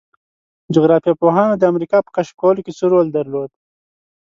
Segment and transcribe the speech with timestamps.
[0.73, 3.49] جغرافیه پوهانو د امریکا په کشف کولو کې څه رول درلود؟